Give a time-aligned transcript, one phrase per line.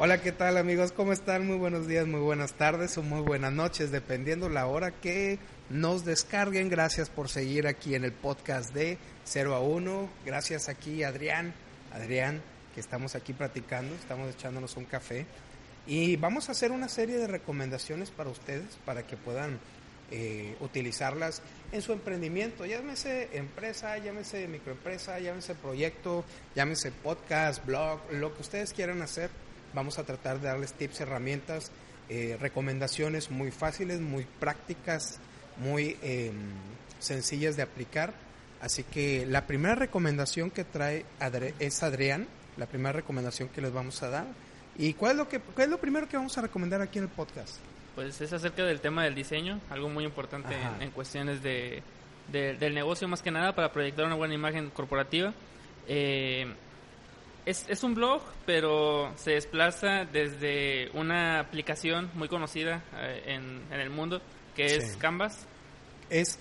[0.00, 0.92] Hola, ¿qué tal amigos?
[0.92, 1.44] ¿Cómo están?
[1.44, 5.40] Muy buenos días, muy buenas tardes o muy buenas noches, dependiendo la hora que
[5.70, 6.68] nos descarguen.
[6.68, 10.08] Gracias por seguir aquí en el podcast de 0 a 1.
[10.24, 11.52] Gracias aquí Adrián,
[11.92, 12.40] Adrián,
[12.76, 15.26] que estamos aquí platicando, estamos echándonos un café.
[15.84, 19.58] Y vamos a hacer una serie de recomendaciones para ustedes, para que puedan
[20.12, 21.42] eh, utilizarlas
[21.72, 26.24] en su emprendimiento, llámese empresa, llámese microempresa, llámese proyecto,
[26.54, 31.70] llámese podcast, blog, lo que ustedes quieran hacer Vamos a tratar de darles tips, herramientas,
[32.08, 35.18] eh, recomendaciones muy fáciles, muy prácticas,
[35.58, 36.34] muy em,
[36.98, 38.14] sencillas de aplicar.
[38.60, 41.04] Así que la primera recomendación que trae
[41.58, 44.26] es Adrián, la primera recomendación que les vamos a dar.
[44.76, 47.10] ¿Y cuál es, lo que, es lo primero que vamos a recomendar aquí en el
[47.10, 47.56] podcast?
[47.94, 51.82] Pues es acerca del tema del diseño, algo muy importante en, cuestiones de,
[52.30, 55.34] del negocio más que nada para proyectar una buena imagen corporativa.
[55.88, 56.46] Eh,
[57.48, 63.80] es, es, un blog, pero se desplaza desde una aplicación muy conocida eh, en, en,
[63.80, 64.20] el mundo,
[64.54, 65.46] que es Canvas.
[66.10, 66.38] Es,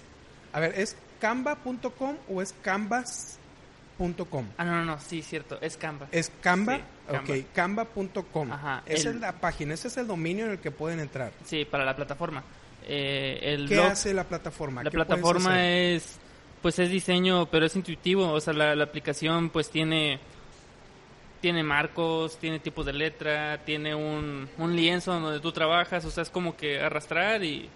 [0.51, 4.47] a ver, ¿es canva.com o es canvas.com?
[4.57, 6.09] Ah, no, no, no, sí, cierto, es Canva.
[6.11, 6.81] ¿Es Canva?
[7.07, 8.51] ok, canva.com.
[8.85, 11.31] Esa es la página, ese es el dominio en el que pueden entrar.
[11.45, 12.43] Sí, para la plataforma.
[12.85, 14.83] Eh, el ¿Qué hace la plataforma?
[14.83, 16.19] La plataforma es,
[16.61, 20.19] pues es diseño, pero es intuitivo, o sea, la, la aplicación pues tiene
[21.41, 26.23] tiene marcos, tiene tipos de letra, tiene un, un lienzo donde tú trabajas, o sea,
[26.23, 27.69] es como que arrastrar y,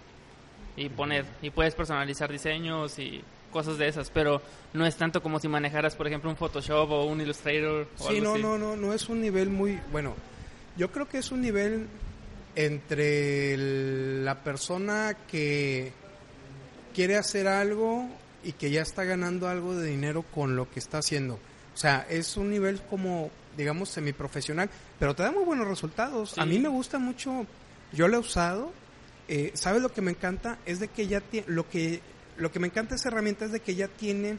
[0.76, 4.42] y poner, y puedes personalizar diseños y cosas de esas, pero
[4.74, 7.88] no es tanto como si manejaras, por ejemplo, un Photoshop o un Illustrator.
[8.00, 10.16] O sí, no, no, no, no es un nivel muy, bueno,
[10.78, 11.88] yo creo que es un nivel
[12.56, 13.58] entre
[14.24, 15.92] la persona que
[16.94, 18.08] quiere hacer algo
[18.44, 21.36] y que ya está ganando algo de dinero con lo que está haciendo.
[21.74, 26.38] O sea, es un nivel como digamos, semiprofesional, pero te da muy buenos resultados.
[26.38, 27.46] A mí me gusta mucho,
[27.94, 28.72] yo lo he usado,
[29.28, 30.60] eh, ¿sabes lo que me encanta?
[30.66, 32.02] Es de que ya tiene, lo que,
[32.38, 34.38] lo que me encanta de esa herramienta es de que ya tiene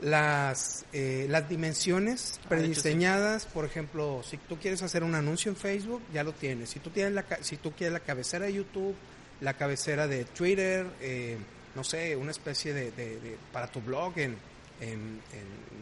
[0.00, 5.56] las, eh, las dimensiones ah, prediseñadas, por ejemplo, si tú quieres hacer un anuncio en
[5.56, 6.70] Facebook, ya lo tienes.
[6.70, 8.94] Si tú, tienes la, si tú quieres la cabecera de YouTube,
[9.40, 11.36] la cabecera de Twitter, eh,
[11.74, 14.36] no sé, una especie de, de, para tu blog, en,
[14.80, 15.20] en,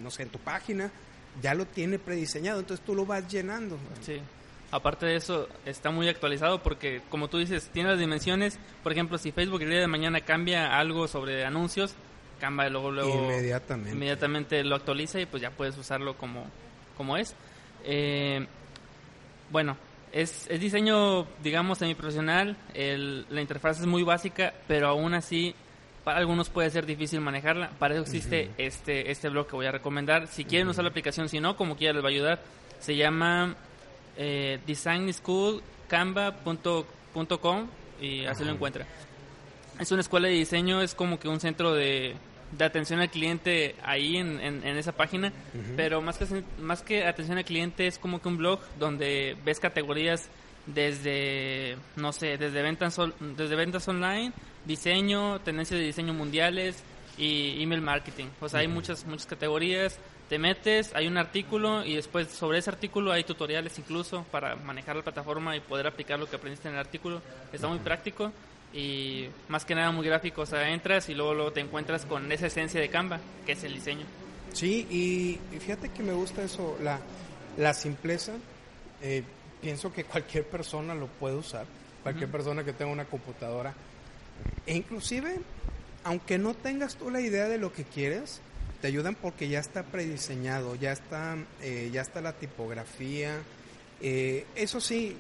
[0.03, 0.91] no sé, en tu página,
[1.43, 3.79] ya lo tiene prediseñado, entonces tú lo vas llenando.
[4.01, 4.21] Sí.
[4.73, 8.59] Aparte de eso, está muy actualizado porque, como tú dices, tiene las dimensiones.
[8.83, 11.95] Por ejemplo, si Facebook el día de mañana cambia algo sobre anuncios,
[12.39, 13.93] cambia luego, luego inmediatamente.
[13.93, 16.47] inmediatamente lo actualiza y pues ya puedes usarlo como,
[16.97, 17.35] como es.
[17.85, 18.47] Eh,
[19.51, 19.77] bueno,
[20.13, 22.57] es, es diseño, digamos, semiprofesional.
[22.73, 25.55] El, la interfaz es muy básica, pero aún así
[26.05, 27.71] para algunos puede ser difícil manejarla.
[27.79, 30.27] Para eso existe este, este blog que voy a recomendar.
[30.29, 32.41] Si quieren usar la aplicación, si no, como quiera les va a ayudar.
[32.81, 33.55] Se llama
[34.17, 37.67] eh, designschoolcanva.com
[38.01, 38.87] y así lo encuentra.
[39.79, 42.15] Es una escuela de diseño, es como que un centro de,
[42.57, 45.33] de atención al cliente ahí en, en, esa página,
[45.77, 49.61] pero más que, más que atención al cliente es como que un blog donde ves
[49.61, 50.29] categorías
[50.67, 52.99] desde, no sé, desde ventas,
[53.37, 54.33] desde ventas online,
[54.65, 56.83] diseño, tendencias de diseño mundiales
[57.19, 58.27] y email marketing.
[58.41, 59.99] O sea, hay muchas, muchas categorías.
[60.29, 64.97] Te metes, hay un artículo y después sobre ese artículo hay tutoriales incluso para manejar
[64.97, 67.21] la plataforma y poder aplicar lo que aprendiste en el artículo.
[67.53, 68.33] Está muy práctico
[68.73, 70.43] y más que nada muy gráfico.
[70.43, 73.65] O sea, entras y luego, luego te encuentras con esa esencia de Canva, que es
[73.65, 74.07] el diseño.
[74.53, 77.01] Sí, y, fíjate que me gusta eso, la,
[77.57, 78.33] la simpleza.
[79.03, 79.25] Eh,
[79.61, 81.67] pienso que cualquier persona lo puede usar,
[82.03, 83.75] cualquier persona que tenga una computadora.
[84.67, 85.41] E inclusive,
[86.05, 88.41] aunque no tengas tú la idea de lo que quieres,
[88.81, 93.39] te ayudan porque ya está prediseñado, ya está, eh, ya está la tipografía.
[94.01, 95.17] Eh, eso sí,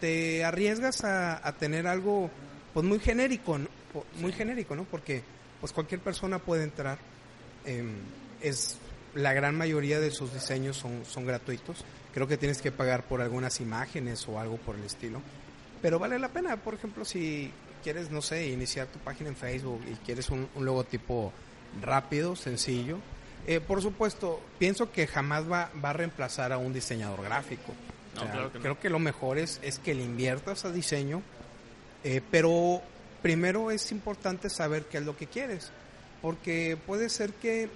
[0.00, 2.30] te arriesgas a, tener algo
[2.72, 3.58] pues muy genérico,
[4.20, 4.84] muy genérico, ¿no?
[4.84, 5.22] Porque
[5.60, 6.98] pues cualquier persona puede entrar.
[7.64, 7.96] Em,
[8.40, 8.78] es
[9.14, 11.84] la gran mayoría de sus diseños son, son gratuitos
[12.16, 15.20] creo que tienes que pagar por algunas imágenes o algo por el estilo.
[15.82, 17.52] Pero vale la pena, por ejemplo, si
[17.84, 21.30] quieres, no sé, iniciar tu página en Facebook y quieres un, logotipo
[21.82, 22.96] rápido, sencillo.
[23.46, 27.74] Eh, por supuesto, pienso que jamás va, va a reemplazar a un diseñador gráfico.
[28.62, 31.20] creo que lo mejor es, es que le inviertas a diseño,
[32.02, 32.80] eh, pero
[33.20, 35.70] primero es importante saber qué es lo que quieres,
[36.22, 37.68] porque puede ser que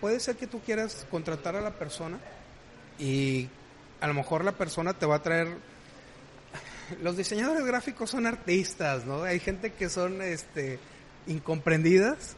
[0.00, 2.18] puede ser que tú quieras contratar a la persona
[2.98, 3.50] y
[4.04, 5.48] a lo mejor la persona te va a traer
[7.02, 9.22] los diseñadores gráficos son artistas, ¿no?
[9.22, 10.78] Hay gente que son este
[11.26, 12.36] incomprendidas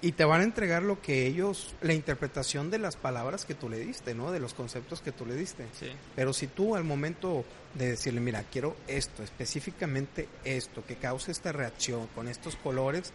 [0.00, 3.68] Y te van a entregar lo que ellos, la interpretación de las palabras que tú
[3.68, 4.32] le diste, ¿no?
[4.32, 5.66] De los conceptos que tú le diste.
[5.78, 5.92] Sí.
[6.16, 7.44] Pero si tú al momento
[7.74, 13.12] de decirle, mira, quiero esto, específicamente esto, que cause esta reacción con estos colores,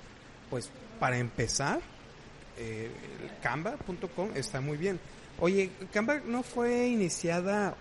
[0.52, 1.82] pues para empezar,
[2.58, 2.92] eh,
[3.42, 5.00] canva.com está muy bien.
[5.40, 7.76] Oye, Canva no fue iniciada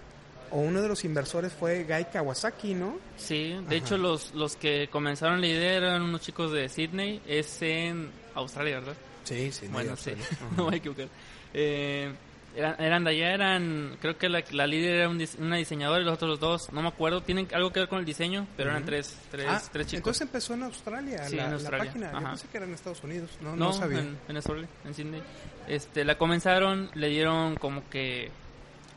[0.51, 2.99] o uno de los inversores fue Guy Kawasaki, ¿no?
[3.17, 3.75] Sí, de Ajá.
[3.75, 8.81] hecho los, los que comenzaron la idea eran unos chicos de Sydney, es en Australia,
[8.81, 8.97] ¿verdad?
[9.25, 9.67] Sí, sí.
[9.69, 11.09] bueno, sí, no me voy a equivocar.
[11.55, 12.13] Eh,
[12.55, 16.05] eran, eran de allá, eran, creo que la, la líder era un una diseñadora y
[16.07, 18.85] los otros dos, no me acuerdo, tienen algo que ver con el diseño, pero eran
[18.87, 19.99] tres, tres, Ah, tres chicos.
[19.99, 22.11] Entonces empezó en Australia, Sí, la, en la Australia, página.
[22.13, 22.29] Yo ajá.
[22.31, 23.31] pensé que era en Estados Unidos.
[23.43, 23.99] No, no, no, sabía.
[23.99, 25.23] En, en Australia, en Sydney.
[25.69, 28.31] Este, la comenzaron, le dieron como que,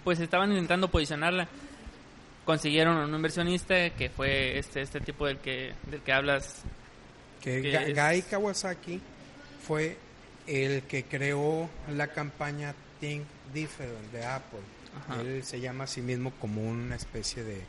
[0.04, 1.48] pues estaban intentando posicionarla.
[2.46, 6.62] Consiguieron un inversionista que fue este este tipo del que del que hablas.
[7.42, 9.00] Que que Ga- es- Guy Kawasaki
[9.66, 9.98] fue
[10.48, 13.24] el que creó la campaña Think
[13.54, 14.60] Different de Apple.
[15.10, 15.22] Ajá.
[15.22, 17.62] Él se llama a sí mismo como una especie de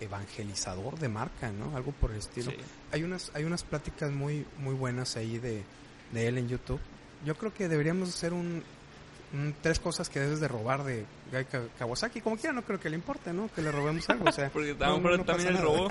[0.00, 1.76] evangelizador de marca, ¿no?
[1.76, 2.50] Algo por el estilo.
[2.50, 2.56] Sí.
[2.92, 5.62] Hay unas hay unas pláticas muy muy buenas ahí de,
[6.12, 6.80] de él en YouTube.
[7.24, 8.62] Yo creo que deberíamos hacer un-
[9.62, 12.20] tres cosas que debes de robar de Guy Ka- Kawasaki.
[12.20, 13.50] Como quiera, no creo que le importe, ¿no?
[13.54, 14.28] Que le robemos algo.
[14.28, 15.64] O sea, Porque no- no también nada.
[15.64, 15.88] robó.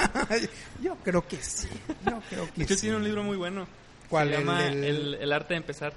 [0.82, 1.68] Yo creo que sí.
[2.06, 2.82] Yo creo que De hecho sí.
[2.82, 3.68] tiene un libro muy bueno.
[4.10, 4.30] ¿Cuál?
[4.30, 5.94] Se El llama del- el, el arte de empezar.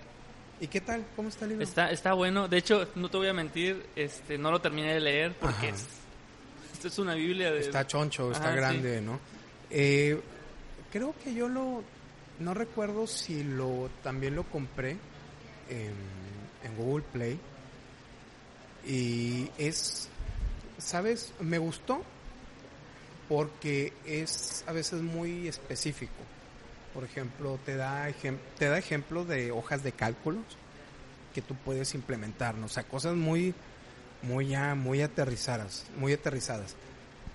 [0.60, 1.04] ¿Y qué tal?
[1.14, 1.64] ¿Cómo está el libro?
[1.64, 2.48] Está, está bueno.
[2.48, 5.86] De hecho, no te voy a mentir, este, no lo terminé de leer porque es,
[6.72, 7.60] esto es una Biblia de...
[7.60, 8.56] Está choncho, está Ajá, sí.
[8.56, 9.20] grande, ¿no?
[9.70, 10.18] Eh,
[10.90, 11.84] creo que yo lo...
[12.38, 14.96] No recuerdo si lo también lo compré
[15.68, 15.92] en,
[16.64, 17.38] en Google Play.
[18.86, 20.08] Y es...
[20.78, 21.32] ¿Sabes?
[21.40, 22.02] Me gustó
[23.28, 26.12] porque es a veces muy específico.
[26.92, 30.44] Por ejemplo, te da, ejem- te da ejemplos de hojas de cálculos
[31.34, 32.66] que tú puedes implementar, ¿no?
[32.66, 33.54] O sea, cosas muy,
[34.22, 36.76] muy ya, muy aterrizadas, muy aterrizadas.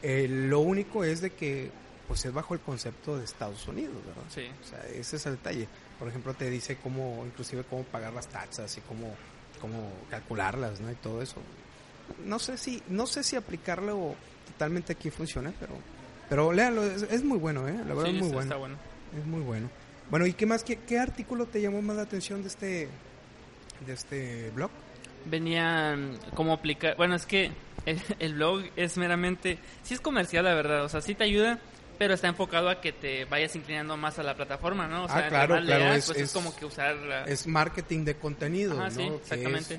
[0.01, 1.71] Eh, lo único es de que,
[2.07, 4.23] pues es bajo el concepto de Estados Unidos, ¿verdad?
[4.33, 4.49] Sí.
[4.63, 5.67] O sea, ese es el detalle.
[6.01, 9.13] Por ejemplo, te dice cómo, inclusive cómo pagar las taxas y cómo,
[9.61, 10.91] cómo calcularlas, ¿no?
[10.91, 11.35] Y todo eso.
[12.25, 14.15] No sé si, no sé si aplicarlo
[14.47, 15.73] totalmente aquí funciona, pero,
[16.27, 17.75] pero léalo, es, es muy bueno, ¿eh?
[17.87, 18.41] La verdad Sí, es muy está- bueno.
[18.41, 18.75] está bueno.
[19.19, 19.69] Es muy bueno.
[20.09, 20.63] Bueno, ¿y qué más?
[20.63, 22.89] ¿Qué, qué artículo te llamó más la atención de este,
[23.85, 24.71] de este blog?
[25.25, 26.97] Venían como aplicar...
[26.97, 27.51] Bueno, es que
[27.85, 29.59] el, el blog es meramente...
[29.83, 30.83] Sí es comercial, la verdad.
[30.83, 31.59] O sea, sí te ayuda,
[32.01, 35.03] pero está enfocado a que te vayas inclinando más a la plataforma, ¿no?
[35.03, 36.95] O sea, Ah, claro, claro, leas, es- pues es, es- como que usar...
[36.95, 38.89] la- Es marketing de contenido, Ajá, ¿no?
[38.95, 39.75] sí, exactamente.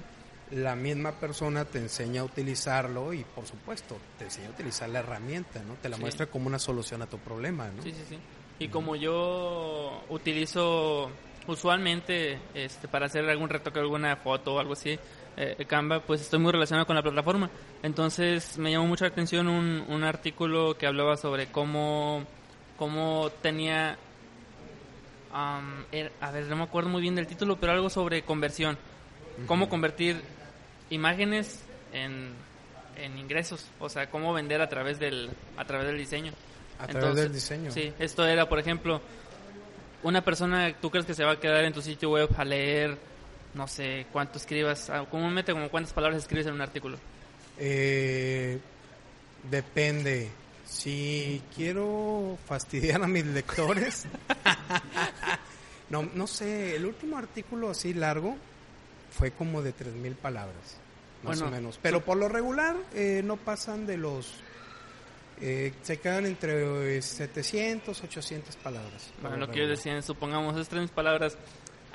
[0.53, 4.89] es la misma persona te enseña a utilizarlo y, por supuesto, te enseña a utilizar
[4.89, 5.75] la herramienta, ¿no?
[5.83, 6.03] Te la Sí.
[6.03, 7.83] muestra como una solución a tu problema, ¿no?
[7.83, 8.19] Sí, sí, sí.
[8.61, 11.11] Y como yo utilizo
[11.49, 14.97] usualmente este, para hacer algún retoque, alguna foto o algo así,
[15.37, 17.51] eh, Canva, pues estoy muy relacionado con la plataforma.
[17.83, 22.25] Entonces me llamó mucho la atención un, un artículo que hablaba sobre cómo,
[22.77, 23.97] cómo tenía...
[25.93, 28.79] er- a ver, no me acuerdo muy bien del título, pero algo sobre conversión.
[29.47, 30.21] Cómo convertir
[30.91, 32.33] imágenes en,
[32.97, 33.67] en ingresos.
[33.81, 36.33] O sea, cómo vender a través del, a través del diseño.
[36.79, 37.71] A través Entonces, del diseño.
[37.71, 39.01] Sí, esto era, por ejemplo,
[40.03, 42.99] una persona, ¿tú crees que se va a quedar en tu sitio web a leer,
[43.55, 46.99] no sé, cuánto escribas, ah, comúnmente como cuántas palabras escribes en un artículo?
[47.59, 48.59] Eh,
[49.51, 50.31] depende.
[50.65, 54.07] Si quiero fastidiar a mis lectores.
[55.91, 58.37] no, no sé, el último artículo así largo
[59.11, 60.79] fue como de 3.000 palabras,
[61.23, 61.79] más Bueno, o menos.
[61.83, 64.33] Pero por lo regular eh, no pasan de los...
[65.43, 69.11] eh, se quedan entre eh, 700, 800 palabras.
[69.21, 71.37] Bueno, lo que yo decía, supongamos, es tres palabras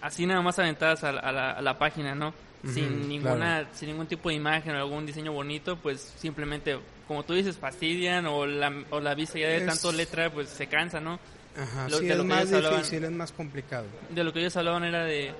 [0.01, 2.33] así nada más aventadas a, la- a la, a la página, ¿no?
[2.73, 3.67] Sin ninguna, claro.
[3.73, 6.77] sin ningún tipo de imagen o algún diseño bonito, pues simplemente,
[7.07, 10.49] como tú dices, fastidian o la, o la vista ya de Es- tanto letra, pues
[10.49, 11.19] se cansa, ¿no?
[11.55, 12.77] Ajá, lo- sí, de es lo que más hablaban.
[12.79, 13.85] difícil, es más complicado.
[14.09, 15.31] de lo que ellos hablaban era de,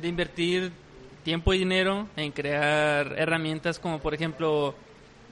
[0.00, 0.70] de invertir
[1.24, 4.74] tiempo y dinero en crear herramientas como por ejemplo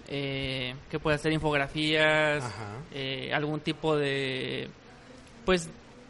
[0.09, 2.45] eh, que puede hacer infografías
[2.93, 4.69] eh, algún tipo de
[5.45, 5.69] pues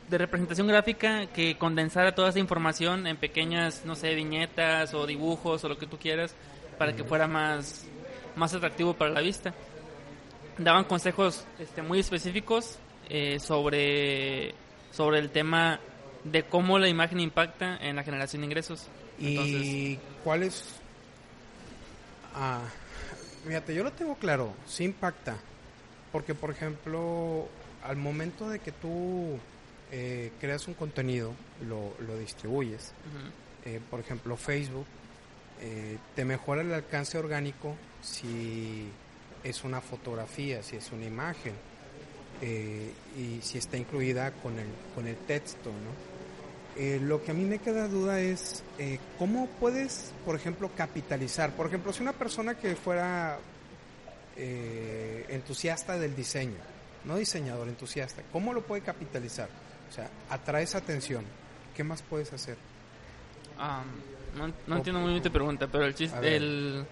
[0.08, 5.64] de representación gráfica que condensara toda esa información en pequeñas no sé viñetas o dibujos
[5.64, 6.34] o lo que tú quieras
[6.78, 7.86] para que fuera más
[8.36, 9.52] más atractivo para la vista
[10.58, 14.54] daban consejos este, muy específicos eh, sobre,
[14.92, 15.80] sobre el tema
[16.24, 18.88] de cómo la imagen impacta en la generación de ingresos.
[19.20, 20.74] Entonces, ¿Y cuál es?
[22.34, 22.62] Ah,
[23.46, 25.36] fíjate, yo lo tengo claro, sí impacta.
[26.12, 27.48] Porque, por ejemplo,
[27.82, 29.38] al momento de que tú
[29.92, 31.32] eh, creas un contenido,
[31.68, 32.92] lo, lo distribuyes,
[33.64, 34.86] eh, por ejemplo Facebook,
[35.60, 38.88] eh, te mejora el alcance orgánico si
[39.42, 41.52] es una fotografía, si es una imagen
[42.42, 46.16] eh, y si está incluida con el, con el texto, ¿no?
[47.00, 48.62] lo que a mí me queda duda es
[49.18, 51.50] cómo puedes, por ejemplo, capitalizar.
[51.52, 53.38] Por ejemplo, si una persona que fuera
[54.36, 56.58] entusiasta del diseño,
[57.06, 59.48] no diseñador, entusiasta, ¿cómo lo puede capitalizar?
[59.88, 61.24] O sea, atraes atención.
[61.74, 62.56] ¿Qué más puedes hacer?
[64.66, 66.16] no, entiendo muy bien tu pregunta, pero el chiste...
[66.16, 66.86] A El,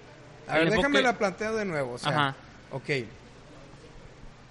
[0.47, 1.95] a ver déjame la planteo de nuevo.
[1.95, 2.37] O sea, Ajá.
[2.71, 2.91] ok.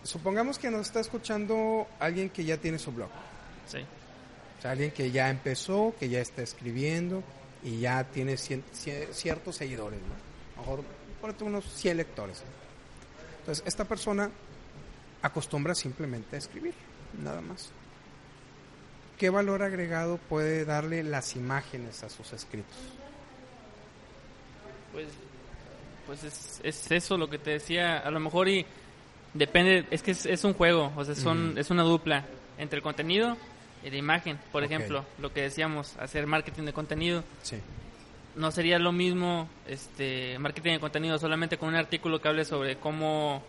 [0.04, 3.10] Supongamos que nos está escuchando alguien que ya tiene su blog.
[3.68, 3.80] Sí.
[4.58, 7.24] O sea, alguien que ya empezó, que ya está escribiendo
[7.64, 10.62] y ya tiene ciertos seguidores, ¿no?
[10.62, 10.84] mejor,
[11.22, 12.44] por unos 100 lectores.
[13.40, 14.30] Entonces, esta persona
[15.22, 16.74] acostumbra simplemente a escribir,
[17.22, 17.72] nada más.
[19.18, 22.76] ¿Qué valor agregado puede darle las imágenes a sus escritos?
[24.92, 25.08] Pues,
[26.06, 28.66] pues es, eso lo que te decía, a lo mejor y
[29.34, 32.26] depende, es que es, un juego, o sea, son, es una dupla
[32.58, 33.38] entre el contenido
[33.84, 34.40] y la imagen.
[34.52, 37.24] Por ejemplo, lo que decíamos, hacer marketing de contenido.
[37.42, 37.58] Sí.
[38.36, 42.78] No sería lo mismo este marketing de contenido solamente con un artículo que hable sobre
[42.78, 43.44] cómo,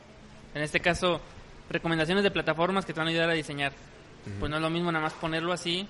[0.55, 1.21] en este caso,
[1.71, 3.73] recomendaciones de plataformas que te van a ayudar a diseñar.
[4.39, 5.87] Pues no es lo mismo nada más ponerlo así,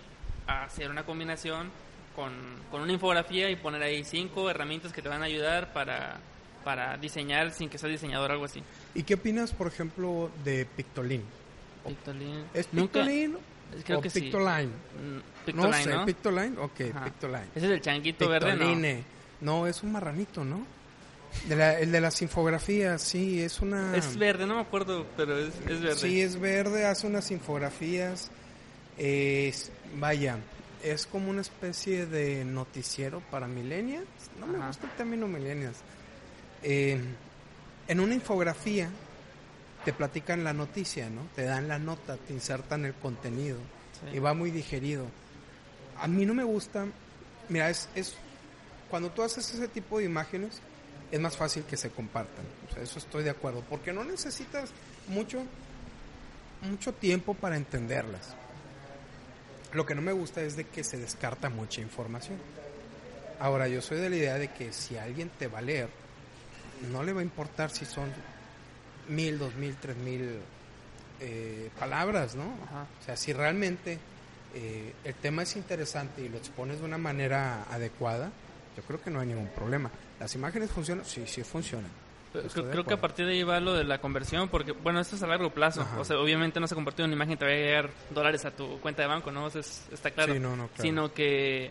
[0.46, 1.70] hacer una combinación
[2.16, 2.32] con,
[2.70, 6.18] con, una infografía y poner ahí cinco herramientas que te van a ayudar para,
[6.64, 8.62] para diseñar sin que seas diseñador o algo así.
[8.94, 11.24] ¿Y qué opinas, por ejemplo, de Pictoline?
[11.86, 12.44] Pictoline.
[12.54, 13.36] ¿Es Pictoline
[13.84, 14.70] Creo que Pictoline?
[14.70, 15.22] Sí.
[15.46, 17.48] Pictoline, no sé, Pictoline, ok, Pictoline.
[17.54, 19.04] Ese es el changuito verde, ¿no?
[19.40, 20.64] No, es un marranito, ¿no?
[21.48, 23.94] De el de las infografías, sí, es una...
[23.96, 25.96] Es verde, no me acuerdo, pero es, es verde.
[25.96, 28.30] Sí, es verde, hace unas infografías.
[28.96, 30.38] Es, vaya,
[30.82, 34.06] es como una especie de noticiero para millennials.
[34.38, 35.78] No me gusta el término millennials.
[36.62, 36.98] Eh,
[37.88, 38.88] en una infografía
[39.84, 41.26] te platican la noticia, ¿no?
[41.36, 43.58] Te dan la nota, te insertan el contenido
[44.12, 45.06] y va muy digerido.
[45.98, 46.86] A mí no me gusta,
[47.48, 48.14] mira, es, es
[48.90, 50.60] cuando tú haces ese tipo de imágenes,
[51.14, 52.44] es más fácil que se compartan.
[52.68, 54.71] O sea, eso estoy de acuerdo, porque no necesitas
[55.06, 55.44] mucho,
[56.62, 58.35] mucho tiempo para entenderlas.
[59.73, 62.38] Lo que no me gusta es de que se descarta mucha información.
[63.38, 65.88] Ahora, yo soy de la idea de que si alguien te va a leer,
[66.90, 68.12] no le va a importar si son
[69.09, 70.40] mil, dos mil, tres mil
[71.21, 72.47] eh, palabras, ¿no?
[72.47, 74.00] O sea, si realmente
[74.52, 78.33] eh, el tema es interesante y lo expones de una manera adecuada,
[78.76, 79.90] yo creo que no hay ningún problema.
[80.19, 81.04] ¿Las imágenes funcionan?
[81.04, 81.90] Sí, sí funcionan.
[82.52, 85.23] Creo, que a partir de ahí va lo de la conversión, porque, bueno, esto es
[85.23, 85.87] a largo plazo.
[85.99, 88.50] O sea, obviamente no se convirtió en una imagen te va a llegar dólares a
[88.50, 89.47] tu cuenta de banco, ¿no?
[89.47, 90.35] está claro.
[90.35, 90.83] Sí, no, no, claro.
[90.83, 91.71] Sino que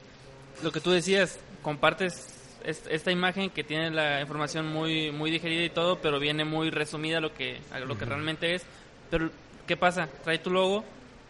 [0.62, 5.70] lo que tú decías, compartes esta imagen que tiene la información muy muy digerida y
[5.70, 8.64] todo, pero viene muy resumida a lo que a lo que realmente es.
[9.10, 9.30] Pero
[9.68, 10.08] ¿qué pasa?
[10.24, 10.86] Trae tu logo,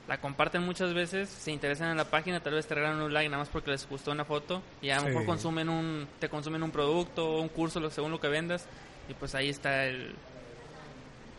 [0.07, 3.29] la comparten muchas veces, se interesan en la página, tal vez te regalan un like
[3.29, 6.61] nada más porque les gustó una foto y a lo mejor consumen un, te consumen
[6.61, 8.65] un producto o un curso según lo que vendas
[9.07, 10.15] y pues ahí está el...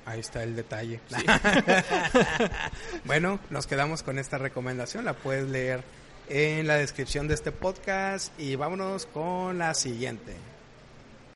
[0.07, 1.01] Ahí está el detalle.
[3.07, 5.83] bueno, nos quedamos con esta recomendación, la puedes leer
[6.29, 10.37] en la descripción de este podcast y vámonos con la siguiente.